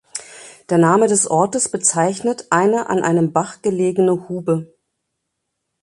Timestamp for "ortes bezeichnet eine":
1.29-2.89